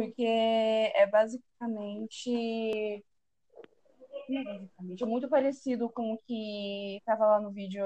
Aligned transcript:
porque 0.00 0.24
é 0.24 1.06
basicamente. 1.06 3.04
Não 4.28 4.40
é 4.40 4.44
basicamente, 4.44 5.02
é 5.02 5.06
muito 5.06 5.28
parecido 5.28 5.90
com 5.90 6.14
o 6.14 6.18
que 6.18 6.96
estava 6.96 7.26
lá 7.26 7.40
no 7.40 7.50
vídeo 7.50 7.84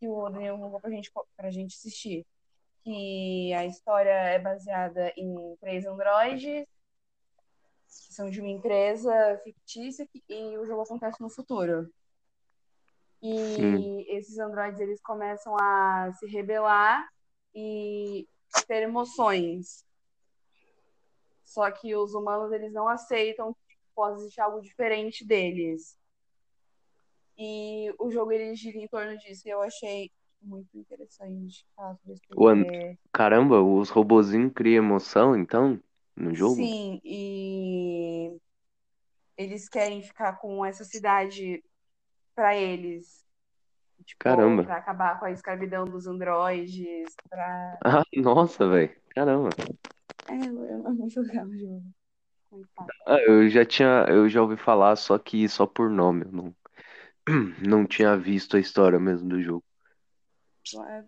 que 0.00 0.08
o 0.08 0.28
Daniel 0.28 0.56
colocou 0.56 0.80
pra 0.80 0.90
gente, 0.90 1.12
pra 1.36 1.50
gente 1.50 1.76
assistir. 1.76 2.26
Que 2.82 3.52
a 3.54 3.64
história 3.64 4.10
é 4.10 4.38
baseada 4.38 5.12
em 5.16 5.56
três 5.60 5.86
androides, 5.86 6.66
que 8.06 8.14
são 8.14 8.28
de 8.28 8.40
uma 8.40 8.50
empresa 8.50 9.40
fictícia, 9.44 10.08
e 10.28 10.58
o 10.58 10.66
jogo 10.66 10.82
acontece 10.82 11.20
no 11.20 11.30
futuro. 11.30 11.88
E 13.22 13.36
Sim. 13.54 14.04
esses 14.08 14.38
androides 14.38 14.80
eles 14.80 15.00
começam 15.00 15.56
a 15.58 16.12
se 16.18 16.26
rebelar 16.26 17.08
e 17.54 18.28
ter 18.66 18.82
emoções. 18.82 19.84
Só 21.44 21.70
que 21.70 21.94
os 21.94 22.14
humanos 22.14 22.50
eles 22.52 22.72
não 22.72 22.88
aceitam 22.88 23.54
que 23.68 23.76
possa 23.94 24.20
existir 24.20 24.40
algo 24.40 24.60
diferente 24.60 25.24
deles. 25.24 25.98
E 27.36 27.92
o 27.98 28.10
jogo 28.10 28.32
ele 28.32 28.54
gira 28.54 28.78
em 28.78 28.88
torno 28.88 29.16
disso. 29.18 29.46
E 29.46 29.50
eu 29.50 29.60
achei 29.60 30.10
muito 30.40 30.68
interessante 30.76 31.66
porque- 32.04 32.98
Caramba, 33.12 33.62
os 33.62 33.90
robozinhos 33.90 34.52
criam 34.54 34.84
emoção, 34.84 35.36
então, 35.36 35.80
no 36.16 36.34
jogo? 36.34 36.54
Sim, 36.56 37.00
e 37.04 38.36
eles 39.36 39.68
querem 39.68 40.02
ficar 40.02 40.34
com 40.34 40.64
essa 40.64 40.84
cidade 40.84 41.62
pra 42.34 42.56
eles. 42.56 43.24
Tipo, 44.04 44.24
Caramba. 44.24 44.64
pra 44.64 44.76
acabar 44.76 45.18
com 45.18 45.26
a 45.26 45.30
escravidão 45.30 45.84
dos 45.84 46.06
androides, 46.06 47.14
pra... 47.28 47.78
Ah, 48.02 48.04
nossa, 48.16 48.68
velho. 48.68 48.94
Caramba. 49.14 49.50
É, 50.28 50.34
é 50.34 50.90
muito 50.90 51.20
legal 51.20 51.46
o 51.46 51.58
jogo. 51.58 51.82
Ah, 53.06 53.18
eu 53.26 53.48
já 53.48 53.64
tinha, 53.64 54.06
eu 54.08 54.28
já 54.28 54.40
ouvi 54.42 54.56
falar, 54.56 54.96
só 54.96 55.18
que 55.18 55.48
só 55.48 55.66
por 55.66 55.90
nome, 55.90 56.24
eu 56.24 56.32
não, 56.32 56.56
não 57.66 57.86
tinha 57.86 58.16
visto 58.16 58.56
a 58.56 58.60
história 58.60 58.98
mesmo 58.98 59.28
do 59.28 59.42
jogo. 59.42 59.64
É- 60.88 61.04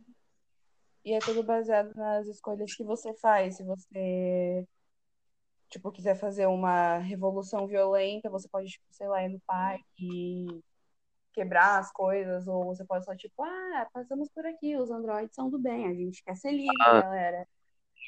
E 1.05 1.13
é 1.15 1.19
tudo 1.21 1.43
baseado 1.43 1.95
nas 1.95 2.27
escolhas 2.27 2.75
que 2.75 2.83
você 2.85 3.15
faz. 3.15 3.57
Se 3.57 3.65
você, 3.65 4.67
tipo, 5.69 5.93
quiser 5.93 6.17
fazer 6.17 6.47
uma 6.47 6.99
revolução 6.99 7.67
violenta, 7.67 8.29
você 8.29 8.49
pode, 8.49 8.69
tipo, 8.69 8.85
sei 8.91 9.07
lá, 9.09 9.23
ir 9.23 9.29
no 9.29 9.41
parque 9.47 9.85
e 10.01 10.47
quebrar 11.33 11.79
as 11.79 11.93
coisas, 11.93 12.49
ou 12.49 12.65
você 12.65 12.85
pode 12.85 13.05
só, 13.05 13.15
tipo, 13.15 13.43
ah, 13.43 13.87
passamos 13.93 14.29
por 14.31 14.45
aqui, 14.47 14.77
os 14.77 14.91
androides 14.91 15.35
são 15.35 15.51
do 15.51 15.59
bem, 15.59 15.87
a 15.87 15.95
gente 15.95 16.25
quer 16.25 16.35
ser 16.35 16.51
livre, 16.51 16.75
Ah. 16.81 17.03
galera. 17.03 17.47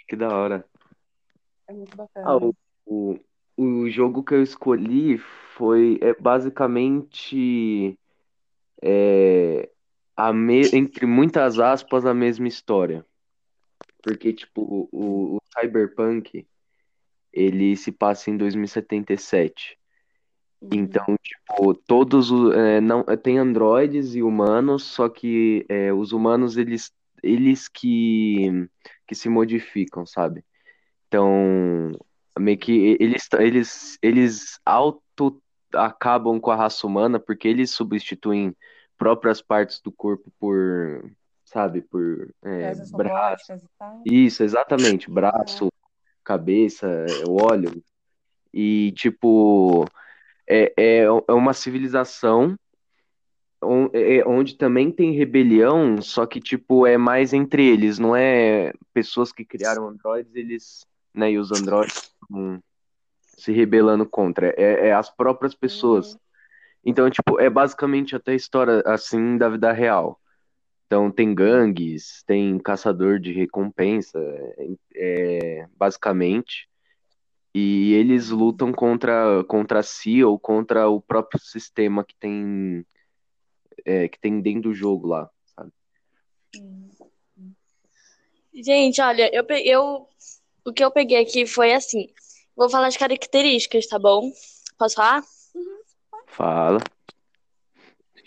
Que 0.09 0.17
da 0.17 0.29
hora. 0.29 0.65
É 1.69 1.73
muito 1.73 1.93
Ah, 1.93 1.97
bacana. 1.97 2.37
o, 2.37 2.55
o, 2.87 3.19
o 3.57 3.91
jogo 3.91 4.25
que 4.25 4.35
eu 4.35 4.43
escolhi 4.43 5.19
foi 5.19 5.99
é 6.01 6.15
basicamente 6.15 7.99
é, 8.83 9.71
a 10.17 10.33
me, 10.33 10.63
entre 10.73 11.07
muitas 11.07 11.59
aspas 11.59 12.07
a 12.07 12.15
mesma 12.15 12.49
história. 12.49 13.05
Porque, 14.03 14.33
tipo, 14.33 14.89
o, 14.91 15.37
o 15.37 15.39
Cyberpunk 15.53 16.47
ele 17.33 17.77
se 17.77 17.93
passa 17.93 18.31
em 18.31 18.37
2077. 18.37 19.79
Uhum. 20.61 20.71
Então, 20.73 21.17
tipo, 21.23 21.75
todos 21.75 22.31
os 22.31 22.55
é, 22.55 22.81
não 22.81 23.05
tem 23.23 23.39
androides 23.39 24.15
e 24.15 24.23
humanos, 24.23 24.85
só 24.85 25.09
que 25.09 25.65
é, 25.69 25.93
os 25.93 26.13
humanos 26.13 26.57
eles 26.57 26.93
eles 27.23 27.69
que 27.69 28.69
que 29.07 29.15
se 29.15 29.29
modificam, 29.29 30.07
sabe? 30.07 30.45
Então, 31.09 31.93
meio 32.39 32.59
que 32.59 32.97
eles 33.01 33.27
eles 33.39 33.99
eles 34.03 34.61
auto 34.65 35.41
acabam 35.75 36.39
com 36.39 36.51
a 36.51 36.57
raça 36.57 36.87
humana 36.87 37.19
porque 37.19 37.49
eles 37.49 37.71
substituem 37.71 38.55
próprias 38.97 39.41
partes 39.41 39.81
do 39.81 39.91
corpo 39.91 40.31
por, 40.39 41.11
sabe, 41.45 41.81
por 41.83 42.29
é, 42.45 42.75
braço. 42.93 43.53
Isso, 44.05 44.43
exatamente, 44.43 45.11
braço, 45.11 45.69
cabeça, 46.23 46.87
óleo. 47.27 47.83
E 48.53 48.93
tipo, 48.93 49.85
é, 50.47 50.73
é, 50.77 50.99
é 51.05 51.33
uma 51.33 51.53
civilização 51.53 52.57
on- 53.63 53.91
é- 53.93 54.25
onde 54.27 54.57
também 54.57 54.91
tem 54.91 55.13
rebelião, 55.13 56.01
só 56.01 56.27
que 56.27 56.41
tipo 56.41 56.87
é 56.87 56.97
mais 56.97 57.33
entre 57.33 57.67
eles, 57.67 57.99
não 57.99 58.15
é 58.17 58.73
pessoas 58.93 59.33
que 59.33 59.45
criaram 59.45 59.89
androides, 59.89 60.35
eles, 60.35 60.87
né, 61.15 61.33
e 61.33 61.39
os 61.39 61.51
androides 61.53 62.13
estão 62.23 62.63
se 63.23 63.53
rebelando 63.53 64.05
contra, 64.05 64.49
é, 64.57 64.89
é 64.89 64.93
as 64.93 65.11
próprias 65.11 65.55
pessoas. 65.55 66.13
Uhum. 66.13 66.21
Então, 66.85 67.11
tipo, 67.11 67.41
é 67.41 67.49
basicamente 67.49 68.17
até 68.17 68.33
a 68.33 68.37
história 68.37 68.83
assim 68.87 69.37
da 69.37 69.49
vida 69.49 69.73
real. 69.73 70.21
Então 70.87 71.11
tem 71.11 71.35
gangues, 71.35 72.23
tem 72.27 72.59
caçador 72.59 73.21
de 73.21 73.31
recompensa, 73.33 74.19
é, 74.95 75.67
basicamente. 75.77 76.67
E 77.55 77.93
eles 77.93 78.31
lutam 78.31 78.73
contra, 78.73 79.45
contra 79.45 79.83
si 79.83 80.25
ou 80.25 80.39
contra 80.39 80.89
o 80.89 81.01
próprio 81.01 81.41
sistema 81.41 82.03
que 82.03 82.15
tem, 82.17 82.87
é, 83.85 84.09
que 84.09 84.19
tem 84.19 84.41
dentro 84.41 84.71
do 84.71 84.75
jogo 84.75 85.09
lá, 85.09 85.29
sabe? 85.55 85.73
Gente, 88.55 89.01
olha, 89.03 89.31
eu, 89.35 89.45
eu 89.65 90.09
o 90.65 90.73
que 90.73 90.85
eu 90.85 90.91
peguei 90.91 91.21
aqui 91.21 91.47
foi 91.47 91.73
assim. 91.73 92.09
Vou 92.57 92.69
falar 92.69 92.89
as 92.89 92.97
características, 92.97 93.87
tá 93.87 93.99
bom? 93.99 94.31
Posso 94.79 94.97
falar? 94.97 95.23
Fala. 96.27 96.81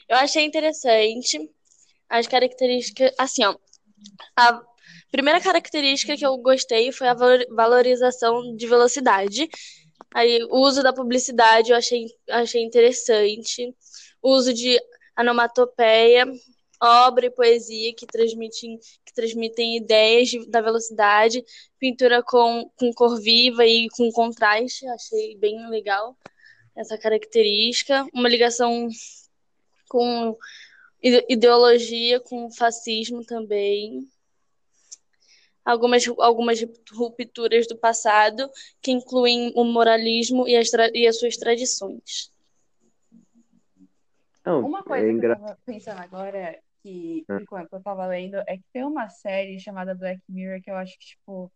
Eu 0.07 0.17
achei 0.17 0.43
interessante 0.43 1.49
as 2.09 2.27
características, 2.27 3.13
assim, 3.17 3.45
ó. 3.45 3.55
A 4.35 4.61
primeira 5.11 5.39
característica 5.39 6.17
que 6.17 6.25
eu 6.25 6.37
gostei 6.37 6.91
foi 6.91 7.07
a 7.07 7.13
valor- 7.13 7.45
valorização 7.51 8.55
de 8.55 8.67
velocidade. 8.67 9.49
Aí, 10.13 10.43
o 10.49 10.57
uso 10.57 10.83
da 10.83 10.91
publicidade 10.91 11.71
eu 11.71 11.77
achei, 11.77 12.07
achei 12.29 12.63
interessante. 12.63 13.73
O 14.21 14.31
uso 14.31 14.53
de 14.53 14.77
onomatopeia, 15.17 16.25
obra 16.81 17.27
e 17.27 17.29
poesia 17.29 17.93
que 17.93 18.07
transmitem, 18.07 18.79
que 19.05 19.13
transmitem 19.13 19.77
ideias 19.77 20.29
de- 20.29 20.49
da 20.49 20.61
velocidade, 20.61 21.43
pintura 21.77 22.23
com, 22.23 22.69
com 22.75 22.91
cor 22.93 23.21
viva 23.21 23.65
e 23.65 23.87
com 23.89 24.11
contraste, 24.11 24.87
achei 24.87 25.37
bem 25.37 25.69
legal 25.69 26.17
essa 26.75 26.97
característica. 26.97 28.05
Uma 28.13 28.27
ligação 28.27 28.89
com 29.87 30.35
ide- 31.03 31.25
ideologia, 31.29 32.19
com 32.19 32.51
fascismo 32.51 33.23
também. 33.23 34.07
Algumas, 35.63 36.03
algumas 36.17 36.59
rupturas 36.91 37.67
do 37.67 37.77
passado, 37.77 38.49
que 38.81 38.91
incluem 38.91 39.53
o 39.55 39.63
moralismo 39.63 40.47
e 40.47 40.55
as, 40.55 40.71
e 40.93 41.05
as 41.05 41.19
suas 41.19 41.37
tradições. 41.37 42.31
Não, 44.43 44.65
Uma 44.65 44.79
é 44.79 44.83
coisa 44.83 45.03
que 45.05 45.11
eu 45.11 45.15
engra... 45.15 45.35
tava 45.35 45.59
pensando 45.63 45.99
agora, 45.99 46.59
que 46.83 47.25
Ah. 47.29 47.39
enquanto 47.41 47.73
eu 47.73 47.81
tava 47.81 48.05
lendo, 48.07 48.35
é 48.47 48.57
que 48.57 48.63
tem 48.73 48.83
uma 48.83 49.09
série 49.09 49.59
chamada 49.59 49.95
Black 49.95 50.21
Mirror 50.29 50.61
que 50.61 50.71
eu 50.71 50.75
acho 50.75 50.97
que, 50.97 51.05
tipo, 51.05 51.51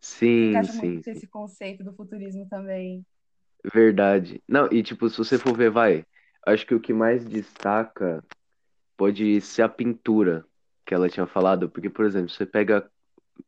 Sim, 0.00 0.50
encaixa 0.50 0.72
sim, 0.72 0.80
muito 0.80 1.04
sim. 1.04 1.10
esse 1.10 1.26
conceito 1.26 1.84
do 1.84 1.92
futurismo 1.94 2.48
também. 2.48 3.04
Verdade. 3.72 4.42
Não, 4.48 4.68
e 4.70 4.82
tipo, 4.82 5.08
se 5.08 5.16
você 5.18 5.38
for 5.38 5.56
ver, 5.56 5.70
vai, 5.70 6.04
acho 6.46 6.66
que 6.66 6.74
o 6.74 6.80
que 6.80 6.92
mais 6.92 7.24
destaca 7.24 8.22
pode 8.96 9.40
ser 9.40 9.62
a 9.62 9.68
pintura 9.68 10.44
que 10.84 10.94
ela 10.94 11.08
tinha 11.08 11.26
falado, 11.26 11.70
porque, 11.70 11.88
por 11.88 12.04
exemplo, 12.04 12.28
você 12.28 12.44
pega 12.44 12.88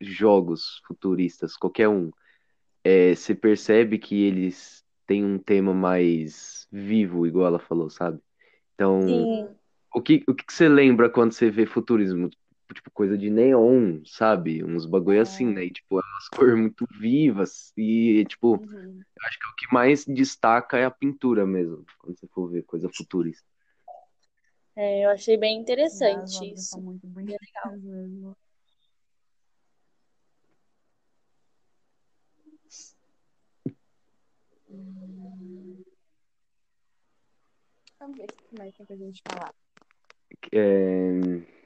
jogos 0.01 0.81
futuristas, 0.87 1.57
qualquer 1.57 1.89
um, 1.89 2.11
é, 2.83 3.15
você 3.15 3.35
percebe 3.35 3.99
que 3.99 4.25
eles 4.25 4.85
têm 5.07 5.25
um 5.25 5.39
tema 5.39 5.75
mais 5.75 6.67
vivo, 6.73 7.27
igual 7.27 7.47
ela 7.47 7.59
falou, 7.59 7.91
sabe? 7.91 8.21
Então, 8.75 9.01
Sim, 9.03 9.57
o 9.97 10.03
que, 10.03 10.23
o 10.29 10.35
que 10.35 10.45
você 10.53 10.69
lembra 10.69 11.09
quando 11.09 11.33
você 11.33 11.51
vê 11.51 11.65
futurismo? 11.65 12.29
Tipo, 12.75 12.91
coisa 12.91 13.17
de 13.17 13.31
neon, 13.31 14.03
sabe? 14.05 14.63
Uns 14.63 14.85
bagulho 14.85 15.23
assim, 15.23 15.47
né? 15.47 15.65
E, 15.65 15.71
tipo, 15.71 15.99
é 15.99 16.03
umas 16.05 16.29
cores 16.29 16.55
muito 16.59 16.87
vivas 17.01 17.73
e, 17.77 18.25
tipo, 18.29 18.57
Uhum. 18.59 19.01
acho 19.23 19.39
que 19.39 19.47
o 19.47 19.55
que 19.55 19.73
mais 19.73 20.05
destaca 20.05 20.77
é 20.77 20.85
a 20.85 20.91
pintura 20.91 21.47
mesmo, 21.47 21.87
quando 21.99 22.19
você 22.19 22.27
for 22.29 22.51
ver 22.51 22.63
coisa 22.65 22.91
futurista. 22.95 23.47
é, 24.75 25.07
eu 25.07 25.11
achei 25.11 25.39
bem 25.39 25.57
As 25.57 25.63
interessante 25.63 26.53
isso. 26.53 26.71
são 26.71 26.83
muito 26.83 27.07
bonitas 27.07 27.41
mesmo. 27.83 28.37
Vamos 37.99 38.19
ver 38.19 38.25
o 38.25 38.27
que 38.27 38.59
mais 38.59 38.75
tem 38.75 38.85
pra 38.85 38.97
gente 38.97 39.23
falar. 39.27 39.55
É... 40.53 41.57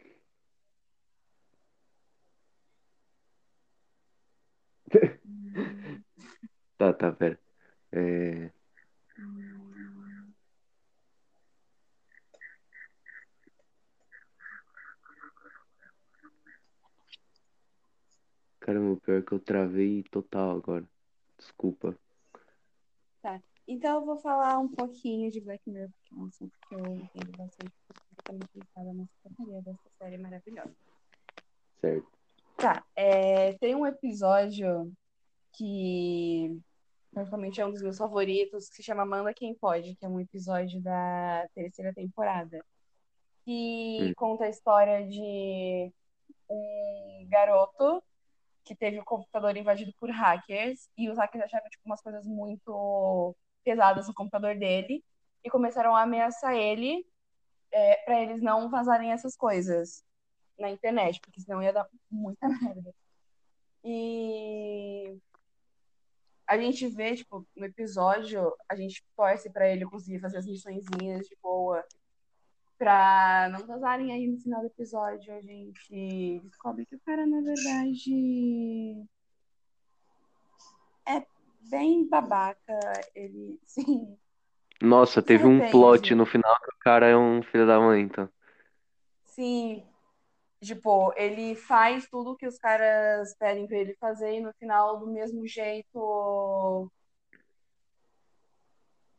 Tá, 6.78 6.94
tá, 6.94 7.12
pera. 7.12 7.38
É... 7.92 8.50
Caramba, 18.60 19.00
pior 19.00 19.22
que 19.22 19.32
eu 19.32 19.40
travei 19.40 20.02
total 20.04 20.56
agora. 20.56 20.88
Desculpa. 21.36 21.98
Tá. 23.20 23.42
Então 23.68 24.00
eu 24.00 24.06
vou 24.06 24.16
falar 24.16 24.58
um 24.58 24.68
pouquinho 24.68 25.30
de 25.30 25.40
Black 25.40 25.68
Mirror, 25.68 25.90
porque 25.90 26.14
é 26.14 26.18
um 26.18 26.26
assunto 26.26 26.58
que 26.68 26.74
eu 26.74 26.86
entendo 26.96 27.36
bastante, 27.36 27.72
também 28.30 28.48
pensava 28.52 28.92
nessa 28.92 29.12
porcaria 29.22 29.62
dessa 29.62 29.90
série 29.98 30.18
maravilhosa. 30.18 30.74
Certo. 31.80 32.08
Tá. 32.56 32.84
É, 32.94 33.54
tem 33.54 33.74
um 33.74 33.86
episódio 33.86 34.92
que 35.52 36.60
praticamente 37.12 37.60
é 37.60 37.66
um 37.66 37.72
dos 37.72 37.82
meus 37.82 37.98
favoritos, 37.98 38.68
que 38.68 38.76
se 38.76 38.82
chama 38.82 39.04
Manda 39.04 39.34
Quem 39.34 39.54
Pode, 39.54 39.96
que 39.96 40.04
é 40.04 40.08
um 40.08 40.20
episódio 40.20 40.80
da 40.80 41.48
terceira 41.54 41.92
temporada. 41.92 42.64
Que 43.44 43.98
Hum. 44.02 44.12
conta 44.16 44.44
a 44.44 44.48
história 44.48 45.06
de 45.08 45.92
um 46.48 47.26
garoto 47.28 48.02
que 48.64 48.76
teve 48.76 49.00
o 49.00 49.04
computador 49.04 49.56
invadido 49.56 49.92
por 49.98 50.10
hackers 50.10 50.88
e 50.96 51.08
os 51.08 51.18
hackers 51.18 51.44
acharam 51.44 51.68
tipo, 51.68 51.82
umas 51.86 52.02
coisas 52.02 52.26
muito 52.26 53.34
pesadas 53.64 54.06
no 54.06 54.14
computador 54.14 54.56
dele 54.56 55.02
e 55.42 55.50
começaram 55.50 55.96
a 55.96 56.02
ameaçar 56.02 56.54
ele 56.54 57.04
é, 57.72 57.96
para 58.04 58.20
eles 58.22 58.40
não 58.42 58.70
vazarem 58.70 59.12
essas 59.12 59.36
coisas 59.36 60.04
na 60.58 60.70
internet, 60.70 61.20
porque 61.20 61.40
senão 61.40 61.62
ia 61.62 61.72
dar 61.72 61.88
muita 62.10 62.48
merda. 62.48 62.94
E 63.82 65.18
a 66.46 66.58
gente 66.58 66.86
vê, 66.88 67.14
tipo, 67.14 67.46
no 67.56 67.64
episódio, 67.64 68.52
a 68.68 68.74
gente 68.74 69.04
torce 69.16 69.48
para 69.50 69.68
ele 69.68 69.86
conseguir 69.86 70.18
fazer 70.18 70.38
as 70.38 70.46
missõezinhas 70.46 71.26
de 71.26 71.36
boa. 71.40 71.84
Pra 72.76 73.48
não 73.52 73.66
vazarem 73.66 74.12
aí 74.12 74.26
no 74.26 74.38
final 74.38 74.60
do 74.60 74.66
episódio, 74.66 75.32
a 75.32 75.40
gente 75.40 76.40
descobre 76.44 76.86
que 76.86 76.96
o 76.96 77.00
cara, 77.00 77.26
na 77.26 77.40
verdade, 77.40 79.06
é 81.06 81.24
bem 81.70 82.08
babaca. 82.08 82.80
Ele, 83.14 83.60
sim. 83.64 84.18
Nossa, 84.82 85.22
teve 85.22 85.46
um 85.46 85.70
plot 85.70 86.14
no 86.14 86.24
final 86.24 86.58
que 86.60 86.70
o 86.70 86.78
cara 86.80 87.06
é 87.06 87.16
um 87.16 87.42
filho 87.42 87.66
da 87.66 87.78
mãe, 87.78 88.02
então. 88.02 88.28
Sim. 89.24 89.84
Tipo, 90.62 91.12
ele 91.16 91.54
faz 91.54 92.06
tudo 92.08 92.36
que 92.36 92.46
os 92.46 92.58
caras 92.58 93.34
pedem 93.38 93.66
pra 93.66 93.78
ele 93.78 93.94
fazer 93.94 94.36
e 94.36 94.40
no 94.40 94.52
final, 94.54 94.98
do 94.98 95.06
mesmo 95.06 95.46
jeito, 95.46 96.90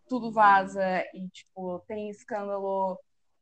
tudo 0.08 0.32
vaza 0.32 1.04
e, 1.14 1.28
tipo, 1.30 1.80
tem 1.88 2.10
escândalo 2.10 3.00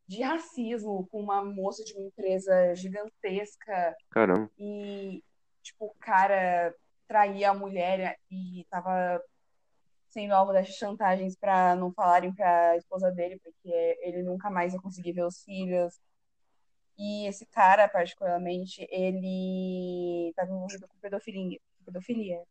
de 0.08 0.22
racismo 0.22 1.08
com 1.12 1.22
uma 1.22 1.44
moça 1.44 1.84
de 1.84 1.94
uma 1.94 2.08
empresa 2.08 2.74
gigantesca 2.76 3.96
Caramba. 4.10 4.50
e, 4.58 5.24
tipo, 5.62 5.86
o 5.86 5.96
cara 6.00 6.74
traía 7.08 7.50
a 7.50 7.54
mulher 7.54 8.18
e 8.32 8.66
tava 8.70 9.22
sendo 10.10 10.34
alvo 10.34 10.52
dessas 10.52 10.76
chantagens 10.76 11.36
pra 11.36 11.76
não 11.76 11.92
falarem 11.94 12.34
pra 12.34 12.76
esposa 12.76 13.12
dele, 13.12 13.40
porque 13.44 13.98
ele 14.02 14.24
nunca 14.24 14.50
mais 14.50 14.74
ia 14.74 14.82
conseguir 14.82 15.14
ver 15.14 15.26
os 15.26 15.44
filhos. 15.44 16.00
E 16.98 17.28
esse 17.28 17.46
cara, 17.46 17.88
particularmente, 17.88 18.86
ele 18.92 20.30
estava 20.30 20.52
envolvido 20.52 20.88
com 20.88 20.98
pedofilia. 21.00 21.60
Pedofilia. 21.86 22.44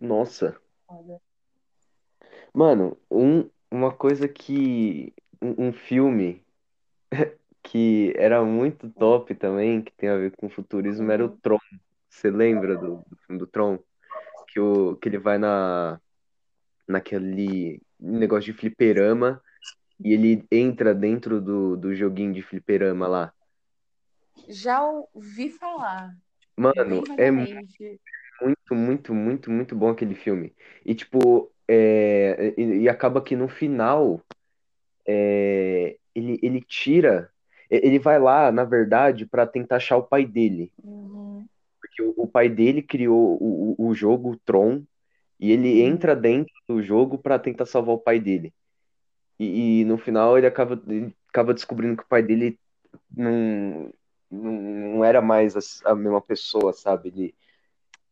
Nossa. 0.00 0.56
Mano, 2.54 2.96
um, 3.10 3.50
uma 3.70 3.92
coisa 3.92 4.28
que. 4.28 5.12
Um, 5.40 5.68
um 5.68 5.72
filme 5.72 6.44
que 7.64 8.12
era 8.16 8.44
muito 8.44 8.88
top 8.90 9.34
também, 9.34 9.82
que 9.82 9.92
tem 9.92 10.08
a 10.08 10.16
ver 10.16 10.36
com 10.36 10.48
futurismo, 10.48 11.10
era 11.10 11.24
o 11.24 11.28
Uhum. 11.28 11.36
Tron. 11.38 11.58
Você 12.08 12.30
lembra 12.30 12.76
do, 12.76 13.02
do 13.08 13.16
filme 13.26 13.38
do 13.40 13.46
Tron? 13.46 13.78
Que, 14.48 14.60
o, 14.60 14.96
que 14.96 15.08
ele 15.08 15.18
vai 15.18 15.38
na, 15.38 16.00
naquele 16.86 17.80
negócio 17.98 18.52
de 18.52 18.58
fliperama 18.58 19.40
e 20.04 20.12
ele 20.12 20.44
entra 20.50 20.94
dentro 20.94 21.40
do, 21.40 21.76
do 21.76 21.94
joguinho 21.94 22.32
de 22.32 22.42
fliperama 22.42 23.06
lá. 23.06 23.32
Já 24.48 24.82
ouvi 25.14 25.50
falar. 25.50 26.16
Mano, 26.56 27.04
é 27.16 27.30
muito, 27.30 28.74
muito, 28.74 29.14
muito, 29.14 29.50
muito 29.50 29.76
bom 29.76 29.90
aquele 29.90 30.14
filme. 30.14 30.52
E 30.84 30.94
tipo, 30.94 31.50
é, 31.68 32.54
e, 32.56 32.82
e 32.82 32.88
acaba 32.88 33.22
que 33.22 33.36
no 33.36 33.48
final 33.48 34.20
é, 35.06 35.96
ele, 36.14 36.38
ele 36.42 36.60
tira, 36.60 37.30
ele 37.70 37.98
vai 37.98 38.18
lá, 38.18 38.50
na 38.52 38.64
verdade, 38.64 39.24
pra 39.24 39.46
tentar 39.46 39.76
achar 39.76 39.96
o 39.96 40.02
pai 40.02 40.26
dele. 40.26 40.72
Uhum. 40.82 41.46
Porque 41.80 42.02
o, 42.02 42.14
o 42.16 42.26
pai 42.26 42.48
dele 42.48 42.82
criou 42.82 43.38
o, 43.40 43.74
o, 43.78 43.88
o 43.88 43.94
jogo 43.94 44.32
o 44.32 44.36
Tron 44.36 44.82
e 45.38 45.50
ele 45.50 45.82
Uhum. 45.82 45.88
entra 45.88 46.14
dentro 46.16 46.52
do 46.68 46.82
jogo 46.82 47.18
pra 47.18 47.38
tentar 47.38 47.66
salvar 47.66 47.94
o 47.94 47.98
pai 47.98 48.20
dele. 48.20 48.52
E, 49.38 49.80
e 49.80 49.84
no 49.84 49.98
final 49.98 50.38
ele 50.38 50.46
acaba, 50.46 50.80
ele 50.86 51.14
acaba 51.28 51.54
descobrindo 51.54 51.96
que 51.96 52.04
o 52.04 52.08
pai 52.08 52.22
dele 52.22 52.58
não, 53.16 53.92
não, 54.30 54.52
não 54.52 55.04
era 55.04 55.20
mais 55.20 55.56
a, 55.56 55.92
a 55.92 55.94
mesma 55.94 56.20
pessoa, 56.20 56.72
sabe? 56.72 57.08
Ele, 57.08 57.34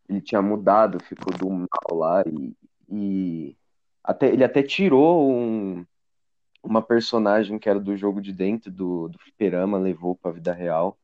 ele 0.08 0.20
tinha 0.20 0.42
mudado, 0.42 1.02
ficou 1.04 1.32
do 1.36 1.48
mal 1.50 1.96
lá 1.98 2.24
e, 2.26 2.54
e 2.90 3.56
até, 4.02 4.28
ele 4.28 4.42
até 4.44 4.62
tirou 4.62 5.30
um, 5.30 5.84
uma 6.62 6.82
personagem 6.82 7.58
que 7.58 7.68
era 7.68 7.78
do 7.78 7.96
jogo 7.96 8.20
de 8.20 8.32
dentro 8.32 8.70
do, 8.70 9.08
do 9.08 9.18
fliperama, 9.18 9.78
levou 9.78 10.16
pra 10.16 10.32
vida 10.32 10.52
real. 10.52 10.98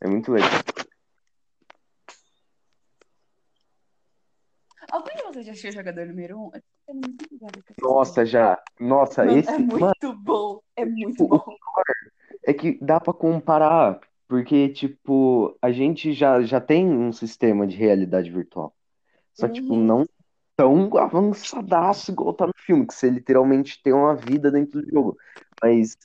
É 0.00 0.08
muito 0.08 0.32
legal. 0.32 0.50
Vocês 5.40 5.46
já 5.46 5.52
assistiu 5.52 5.72
Jogador 5.72 6.06
Número 6.06 6.38
1? 6.38 6.44
Eu 6.44 6.50
tô 6.50 6.58
ficando 6.80 7.08
muito 7.08 7.32
ligada 7.32 7.52
com 7.62 7.72
essa 7.72 7.80
Nossa, 7.80 8.26
já. 8.26 8.62
Nossa, 8.78 9.24
Mano, 9.24 9.38
esse, 9.38 9.50
é 9.50 9.58
mano, 9.58 9.78
muito 9.78 10.12
bom. 10.18 10.60
É 10.76 10.84
muito 10.84 11.12
tipo, 11.12 11.28
bom. 11.28 11.56
é 12.44 12.52
que 12.52 12.78
dá 12.84 13.00
pra 13.00 13.14
comparar, 13.14 13.98
porque, 14.28 14.68
tipo, 14.68 15.56
a 15.62 15.72
gente 15.72 16.12
já, 16.12 16.42
já 16.42 16.60
tem 16.60 16.86
um 16.86 17.10
sistema 17.10 17.66
de 17.66 17.74
realidade 17.74 18.30
virtual. 18.30 18.74
Só 19.32 19.48
que, 19.48 19.54
tipo, 19.54 19.72
Uhum. 19.72 19.82
não 19.86 20.04
tão 20.54 20.94
avançadaço 20.98 22.12
igual 22.12 22.34
tá 22.34 22.46
no 22.46 22.52
filme, 22.54 22.86
que 22.86 22.92
você 22.92 23.08
literalmente 23.08 23.82
tem 23.82 23.94
uma 23.94 24.14
vida 24.14 24.50
dentro 24.50 24.82
do 24.82 24.90
jogo. 24.90 25.16
Mas, 25.62 25.96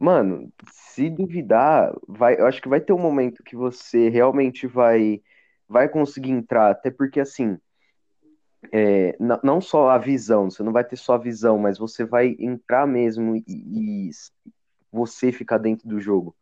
mano, 0.00 0.50
se 0.72 1.10
duvidar, 1.10 1.92
vai, 2.08 2.40
eu 2.40 2.46
acho 2.46 2.62
que 2.62 2.70
vai 2.70 2.80
ter 2.80 2.94
um 2.94 2.98
momento 2.98 3.42
que 3.44 3.54
você 3.54 4.08
realmente 4.08 4.66
vai, 4.66 5.20
vai 5.68 5.90
conseguir 5.90 6.30
entrar, 6.30 6.70
até 6.70 6.90
porque, 6.90 7.20
assim, 7.20 7.58
é, 8.72 9.16
não 9.42 9.60
só 9.60 9.90
a 9.90 9.98
visão, 9.98 10.50
você 10.50 10.62
não 10.62 10.72
vai 10.72 10.84
ter 10.84 10.96
só 10.96 11.14
a 11.14 11.18
visão, 11.18 11.58
mas 11.58 11.78
você 11.78 12.04
vai 12.04 12.36
entrar 12.38 12.86
mesmo 12.86 13.36
e, 13.36 13.44
e 13.46 14.10
você 14.92 15.32
ficar 15.32 15.58
dentro 15.58 15.88
do 15.88 16.00
jogo. 16.00 16.34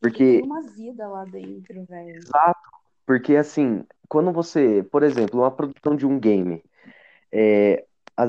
Porque 0.00 0.40
tem 0.40 0.42
uma 0.42 0.62
vida 0.62 1.08
lá 1.08 1.24
dentro, 1.24 1.84
velho. 1.84 2.16
Exato, 2.16 2.60
porque 3.06 3.36
assim, 3.36 3.84
quando 4.08 4.32
você, 4.32 4.82
por 4.90 5.02
exemplo, 5.02 5.40
uma 5.40 5.50
produção 5.50 5.96
de 5.96 6.06
um 6.06 6.18
game, 6.18 6.62
é, 7.30 7.84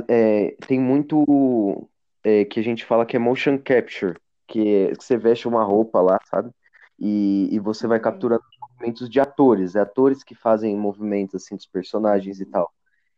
é, 0.09 0.55
tem 0.67 0.79
muito 0.79 1.89
é, 2.23 2.45
que 2.45 2.59
a 2.59 2.63
gente 2.63 2.85
fala 2.85 3.05
que 3.05 3.15
é 3.15 3.19
motion 3.19 3.57
capture, 3.57 4.17
que, 4.47 4.59
é- 4.89 4.95
que 4.95 5.03
você 5.03 5.17
veste 5.17 5.47
uma 5.47 5.63
roupa 5.63 6.01
lá, 6.01 6.19
sabe? 6.29 6.51
E, 6.99 7.49
e 7.53 7.59
você 7.59 7.87
vai 7.87 7.97
Uhum. 7.97 8.03
capturando 8.03 8.43
movimentos 8.61 9.09
de 9.09 9.19
atores, 9.19 9.75
é 9.75 9.81
atores 9.81 10.23
que 10.23 10.35
fazem 10.35 10.75
movimentos 10.77 11.35
assim 11.35 11.55
dos 11.55 11.65
personagens 11.65 12.39
e 12.39 12.45
tal. 12.45 12.71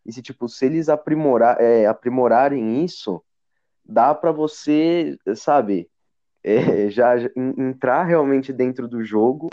E 0.05 0.11
se 0.13 0.21
tipo, 0.21 0.47
se 0.47 0.65
eles 0.65 0.87
aprimorar, 0.89 1.59
é, 1.59 1.85
aprimorarem 1.87 2.83
isso, 2.83 3.23
dá 3.83 4.13
pra 4.13 4.31
você, 4.31 5.17
sabe, 5.35 5.89
é, 6.43 6.55
já, 6.91 7.17
já 7.17 7.29
en- 7.35 7.69
entrar 7.69 8.03
realmente 8.03 8.53
dentro 8.53 8.87
do 8.87 9.03
jogo 9.03 9.49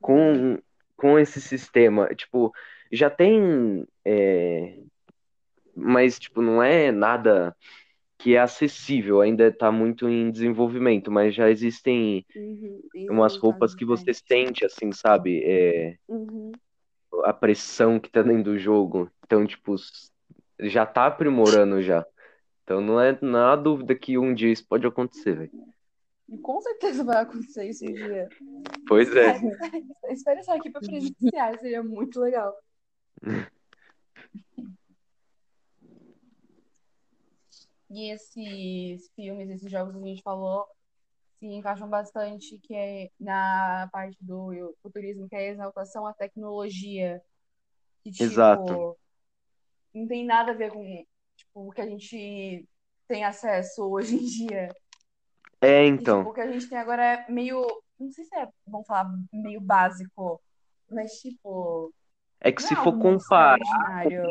com, 0.00 0.58
com 0.96 1.18
esse 1.18 1.40
sistema, 1.40 2.08
tipo, 2.14 2.52
já 2.90 3.10
tem, 3.10 3.86
é, 4.04 4.78
mas, 5.74 6.18
tipo, 6.18 6.40
não 6.40 6.62
é 6.62 6.90
nada 6.90 7.54
que 8.18 8.34
é 8.34 8.40
acessível, 8.40 9.20
ainda 9.20 9.50
tá 9.50 9.70
muito 9.72 10.08
em 10.08 10.30
desenvolvimento, 10.30 11.10
mas 11.10 11.34
já 11.34 11.50
existem 11.50 12.24
Uhum. 12.34 12.80
umas 13.10 13.36
roupas 13.36 13.74
que 13.74 13.84
você 13.84 14.12
sente, 14.12 14.64
assim, 14.64 14.92
sabe, 14.92 15.42
é, 15.44 15.96
Uhum 16.08 16.52
a 17.24 17.32
pressão 17.32 17.98
que 17.98 18.10
tá 18.10 18.22
dentro 18.22 18.52
do 18.52 18.58
jogo. 18.58 19.10
Então, 19.24 19.46
tipo, 19.46 19.76
já 20.58 20.84
tá 20.84 21.06
aprimorando 21.06 21.82
já. 21.82 22.06
Então 22.64 22.80
não 22.80 23.00
é 23.00 23.18
na 23.20 23.56
dúvida 23.56 23.94
que 23.96 24.16
um 24.16 24.32
dia 24.32 24.52
isso 24.52 24.66
pode 24.66 24.86
acontecer, 24.86 25.34
velho. 25.34 25.50
Com 26.42 26.60
certeza 26.60 27.02
vai 27.02 27.22
acontecer 27.22 27.68
isso 27.68 27.84
um 27.84 27.92
dia. 27.92 28.28
Pois 28.86 29.12
é. 29.16 29.40
é 30.04 30.12
espere 30.12 30.44
só 30.44 30.56
aqui 30.56 30.70
para 30.70 30.80
presenciar, 30.80 31.58
seria 31.58 31.82
muito 31.82 32.20
legal. 32.20 32.56
e 37.90 38.12
esses 38.12 39.10
filmes, 39.16 39.50
esses 39.50 39.68
jogos 39.68 39.96
que 39.96 40.02
a 40.02 40.06
gente 40.06 40.22
falou, 40.22 40.64
se 41.40 41.46
encaixam 41.46 41.88
bastante 41.88 42.58
que 42.60 42.74
é 42.74 43.10
na 43.18 43.88
parte 43.92 44.16
do 44.20 44.76
futurismo, 44.82 45.28
que 45.28 45.34
é 45.34 45.38
a 45.38 45.52
exaltação 45.52 46.06
à 46.06 46.12
tecnologia. 46.14 47.20
Que, 48.04 48.10
tipo, 48.12 48.24
Exato. 48.24 48.96
não 49.94 50.06
tem 50.06 50.24
nada 50.24 50.52
a 50.52 50.54
ver 50.54 50.70
com 50.72 51.04
tipo, 51.36 51.68
o 51.68 51.72
que 51.72 51.80
a 51.80 51.86
gente 51.86 52.68
tem 53.08 53.24
acesso 53.24 53.82
hoje 53.84 54.14
em 54.16 54.24
dia. 54.24 54.68
É, 55.60 55.84
E, 55.84 55.88
então. 55.88 56.18
tipo, 56.20 56.30
o 56.30 56.34
que 56.34 56.40
a 56.40 56.52
gente 56.52 56.68
tem 56.68 56.78
agora 56.78 57.02
é 57.04 57.30
meio. 57.30 57.64
Não 57.98 58.10
sei 58.10 58.24
se 58.24 58.34
é, 58.36 58.48
vamos 58.66 58.86
falar, 58.86 59.10
meio 59.32 59.60
básico, 59.60 60.40
mas, 60.90 61.12
tipo, 61.20 61.92
É 62.40 62.50
que 62.52 62.62
se 62.62 62.72
é 62.72 62.76
for 62.76 62.98
comparar 62.98 63.58
extraordinário. 63.60 64.22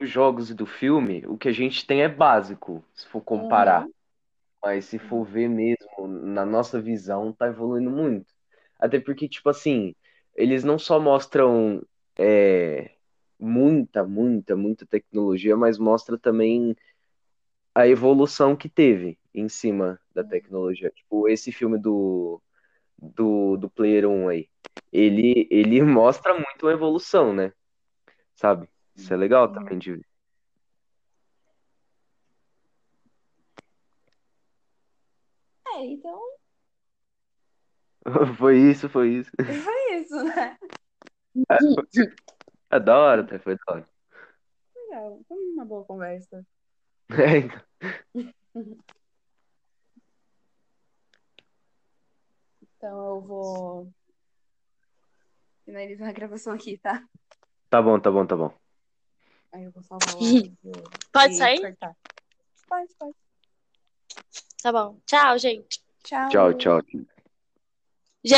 os 0.00 0.08
jogos 0.10 0.50
e 0.50 0.54
do 0.54 0.66
filme, 0.66 1.24
o 1.26 1.38
que 1.38 1.48
a 1.48 1.52
gente 1.52 1.86
tem 1.86 2.02
é 2.02 2.08
básico, 2.08 2.84
se 2.94 3.06
for 3.06 3.20
comparar. 3.22 3.84
Uhum. 3.84 3.92
Mas 4.62 4.84
se 4.84 4.98
for 4.98 5.24
ver 5.24 5.48
mesmo, 5.48 6.06
na 6.06 6.46
nossa 6.46 6.80
visão, 6.80 7.32
tá 7.32 7.48
evoluindo 7.48 7.90
muito. 7.90 8.32
Até 8.78 9.00
porque, 9.00 9.28
tipo 9.28 9.48
assim, 9.50 9.94
eles 10.36 10.62
não 10.62 10.78
só 10.78 11.00
mostram 11.00 11.84
é, 12.16 12.92
muita, 13.38 14.04
muita, 14.04 14.54
muita 14.54 14.86
tecnologia, 14.86 15.56
mas 15.56 15.78
mostra 15.78 16.16
também 16.16 16.76
a 17.74 17.88
evolução 17.88 18.54
que 18.54 18.68
teve 18.68 19.18
em 19.34 19.48
cima 19.48 19.98
da 20.14 20.22
tecnologia. 20.22 20.90
Tipo, 20.90 21.28
esse 21.28 21.50
filme 21.50 21.78
do, 21.78 22.40
do, 22.98 23.56
do 23.56 23.70
Player 23.70 24.08
1 24.08 24.28
aí, 24.28 24.48
ele, 24.92 25.48
ele 25.50 25.82
mostra 25.82 26.34
muito 26.34 26.68
a 26.68 26.72
evolução, 26.72 27.32
né? 27.32 27.52
Sabe? 28.34 28.68
Isso 28.94 29.12
é 29.12 29.16
legal 29.16 29.48
Sim. 29.48 29.54
também 29.54 29.78
de 29.78 29.92
ver. 29.94 30.11
É, 35.74 35.84
então 35.86 36.20
Foi 38.36 38.58
isso, 38.58 38.88
foi 38.88 39.14
isso. 39.14 39.30
é 39.46 39.96
isso, 40.00 40.22
né? 40.24 40.58
É 42.70 42.80
da 42.80 42.98
hora, 42.98 43.26
tá? 43.26 43.38
Foi 43.38 43.56
da 43.56 43.62
hora. 43.68 43.88
Legal, 44.74 45.20
foi 45.28 45.38
uma 45.38 45.64
boa 45.64 45.84
conversa. 45.84 46.44
É, 47.12 47.38
então. 47.38 47.60
Então 52.62 53.14
eu 53.16 53.20
vou 53.20 53.92
finalizar 55.64 56.08
a 56.08 56.12
gravação 56.12 56.52
aqui, 56.54 56.78
tá? 56.78 57.06
Tá 57.68 57.82
bom, 57.82 58.00
tá 58.00 58.10
bom, 58.10 58.26
tá 58.26 58.34
bom. 58.34 58.52
Aí 59.52 59.64
eu 59.64 59.70
vou 59.70 59.82
salvar 59.82 60.14
o 60.14 60.24
áudio 60.24 60.56
Pode 61.12 61.36
sair? 61.36 61.60
cortar. 61.60 61.94
Pode, 62.66 62.94
pode. 62.98 63.21
Tá 64.62 64.70
bom. 64.70 64.96
Tchau, 65.06 65.38
gente. 65.38 65.82
Tchau. 66.04 66.28
Tchau, 66.28 66.52
tchau. 66.54 66.80